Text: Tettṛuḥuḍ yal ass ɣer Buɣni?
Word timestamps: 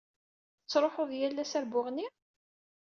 Tettṛuḥuḍ 0.63 1.09
yal 1.19 1.41
ass 1.43 1.53
ɣer 1.55 1.65
Buɣni? 1.71 2.07